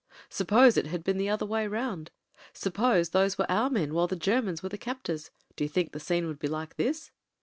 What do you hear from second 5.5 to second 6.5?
Do you think the scene would be